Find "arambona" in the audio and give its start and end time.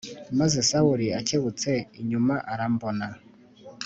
2.53-3.05